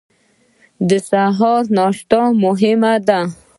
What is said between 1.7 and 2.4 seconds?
ناشته